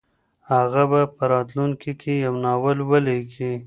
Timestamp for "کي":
2.01-2.13